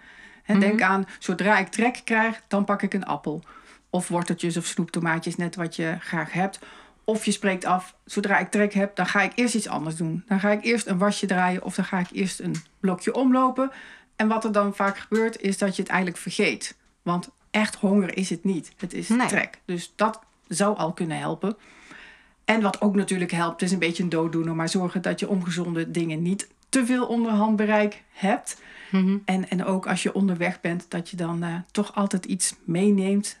[0.44, 3.42] Hè, Denk aan, zodra ik trek krijg, dan pak ik een appel.
[3.90, 6.58] Of worteltjes of snoeptomaatjes, net wat je graag hebt.
[7.04, 10.22] Of je spreekt af, zodra ik trek heb, dan ga ik eerst iets anders doen.
[10.26, 13.70] Dan ga ik eerst een wasje draaien of dan ga ik eerst een blokje omlopen.
[14.16, 16.76] En wat er dan vaak gebeurt, is dat je het eigenlijk vergeet.
[17.02, 18.72] Want echt honger is het niet.
[18.76, 19.26] Het is Nee.
[19.26, 19.60] trek.
[19.64, 21.56] Dus dat zou al kunnen helpen.
[22.44, 24.54] En wat ook natuurlijk helpt, is een beetje een dooddoener.
[24.54, 28.60] Maar zorgen dat je ongezonde dingen niet te veel onderhandbereik hebt.
[28.90, 29.16] Mhm.
[29.24, 33.38] En, en ook als je onderweg bent, dat je dan eh, toch altijd iets meeneemt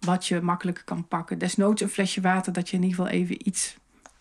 [0.00, 1.38] wat je makkelijk kan pakken.
[1.38, 3.76] Desnoods een flesje water, dat je in ieder geval even iets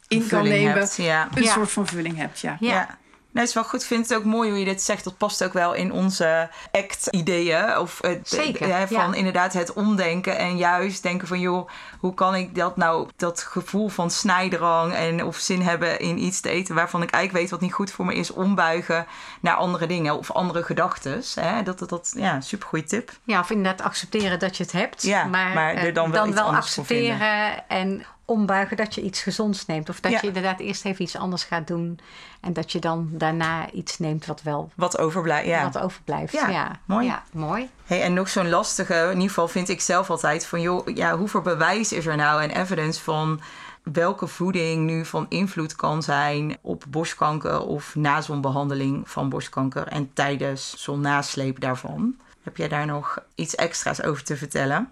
[0.08, 0.74] in kan nemen.
[0.74, 1.28] hebt, ja.
[1.36, 1.52] Een Ja.
[1.54, 2.58] soort van vulling hebt, ja.
[2.60, 2.98] Ja.
[3.38, 3.82] Nee, het is wel goed.
[3.82, 5.04] Ik vind het ook mooi hoe je dit zegt.
[5.04, 7.78] Dat past ook wel in onze act-ideeën.
[7.78, 9.13] Of het, Zeker, van ja.
[9.13, 10.38] inderdaad het omdenken.
[10.38, 11.69] En juist denken van, joh,
[12.00, 16.39] hoe kan ik dat nou, dat gevoel van snijdrang en of zin hebben in iets
[16.39, 19.06] te eten waarvan ik eigenlijk weet wat niet goed voor me is, ombuigen
[19.39, 21.23] naar andere dingen of andere gedachten.
[21.63, 23.12] Dat, dat, dat, ja, supergoeie tip.
[23.23, 25.02] Ja, of inderdaad accepteren dat je het hebt.
[25.02, 29.21] Ja, maar, maar er eh, dan wel anders voor accepteren en ombuigen dat je iets
[29.21, 29.89] gezonds neemt.
[29.89, 30.19] Of dat Ja.
[30.21, 31.99] je inderdaad eerst even iets anders gaat doen.
[32.41, 35.47] En dat je dan daarna iets neemt wat wel Wat overblijft.
[35.47, 35.63] Ja.
[35.71, 36.33] wat overblijft.
[36.33, 37.05] Ja, Ja, mooi.
[37.05, 37.69] Ja, mooi.
[37.85, 41.17] Hey, en nog zo'n lastige, in ieder geval vind ik zelf altijd van, joh, ja,
[41.17, 43.41] hoeveel bewijs is er nou en evidence van
[43.83, 50.73] welke voeding nu van invloed kan zijn op borstkanker of nazonbehandeling van borstkanker en tijdens
[50.83, 52.15] zo'n nasleep daarvan?
[52.43, 54.91] Heb jij daar nog iets extra's over te vertellen?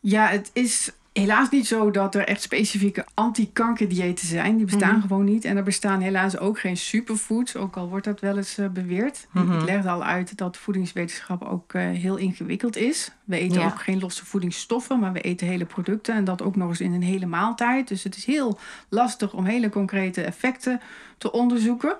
[0.00, 4.56] Ja, het is helaas niet zo dat er echt specifieke anti-kankerdiëten zijn.
[4.56, 5.44] Die bestaan gewoon niet.
[5.44, 9.26] En er bestaan helaas ook geen superfoods, ook al wordt dat wel eens eh, beweerd.
[9.34, 13.10] Ik legde al uit dat voedingswetenschap ook eh, heel ingewikkeld is.
[13.24, 13.66] We eten Ja.
[13.66, 16.14] ook geen losse voedingsstoffen, maar we eten hele producten.
[16.14, 17.88] En dat ook nog eens in een hele maaltijd.
[17.88, 20.80] Dus het is heel lastig om hele concrete effecten
[21.18, 21.96] te onderzoeken.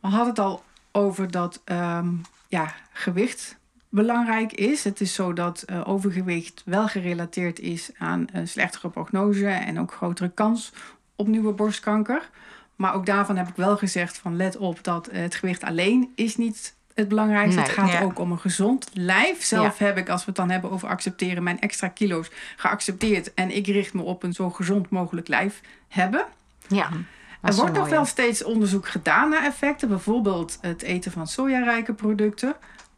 [0.00, 2.08] We hadden het al over dat ehm,
[2.48, 3.55] ja, gewicht
[3.88, 4.84] belangrijk is.
[4.84, 9.92] Het is zo dat eh, overgewicht wel gerelateerd is aan een slechtere prognose en ook
[9.92, 10.72] grotere kans
[11.16, 12.30] op nieuwe borstkanker.
[12.76, 16.12] Maar ook daarvan heb ik wel gezegd van let op dat eh, het gewicht alleen
[16.14, 17.60] is niet het belangrijkste.
[17.60, 18.02] Nee, het gaat ja.
[18.02, 19.42] ook om een gezond lijf.
[19.42, 23.34] Zelf heb ik, als we het dan hebben over accepteren, mijn extra kilo's geaccepteerd.
[23.34, 26.24] En ik richt me op een zo gezond mogelijk lijf hebben.
[26.68, 26.90] Ja.
[27.40, 29.88] Er wordt nog wel steeds onderzoek gedaan naar effecten.
[29.88, 32.56] Bijvoorbeeld het eten van sojarijke producten.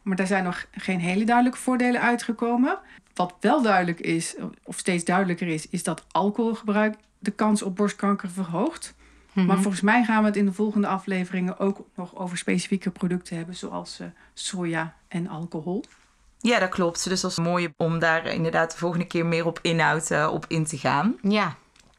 [0.09, 2.79] Maar daar zijn nog geen hele duidelijke voordelen uitgekomen.
[3.13, 8.29] Wat wel duidelijk is, of steeds duidelijker is, is dat alcoholgebruik de kans op borstkanker
[8.29, 8.93] verhoogt.
[9.33, 9.45] Mhm.
[9.45, 13.37] Maar volgens mij gaan we het in de volgende afleveringen ook nog over specifieke producten
[13.37, 15.83] hebben, zoals eh, soja en alcohol.
[16.39, 17.09] Ja, dat klopt.
[17.09, 20.45] Dus dat is mooi om daar inderdaad de volgende keer meer op inhoud eh, op
[20.47, 21.15] in te gaan.
[21.21, 21.55] Ja.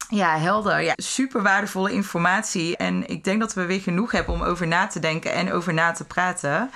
[0.09, 0.81] Ja, helder.
[0.81, 2.77] Ja, super waardevolle informatie.
[2.77, 5.73] En ik denk dat we weer genoeg hebben om over na te denken en over
[5.73, 6.69] na te praten.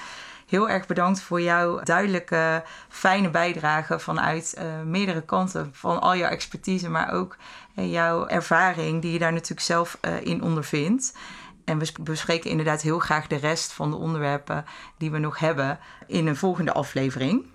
[0.45, 5.69] Heel erg bedankt voor jouw duidelijke, fijne bijdrage vanuit eh, meerdere kanten.
[5.73, 7.37] Van al jouw expertise, maar ook
[7.75, 11.17] eh, jouw ervaring die je daar natuurlijk zelf eh, in ondervindt.
[11.65, 14.65] En we sp- bespreken inderdaad heel graag de rest van de onderwerpen
[14.97, 17.45] die we nog hebben in een volgende aflevering.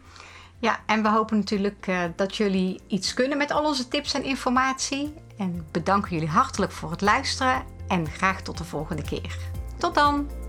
[0.59, 5.15] Ja, en we hopen natuurlijk dat jullie iets kunnen met al onze tips en informatie.
[5.39, 9.37] En bedanken jullie hartelijk voor het luisteren en graag tot de volgende keer.
[9.79, 10.40] Tot dan!